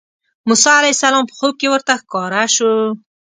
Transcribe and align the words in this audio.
موسی 0.47 0.71
علیه 0.79 0.95
السلام 0.95 1.23
په 1.27 1.33
خوب 1.37 1.53
کې 1.59 1.67
ورته 1.69 1.93
ښکاره 2.01 2.43
شو. 2.55 2.73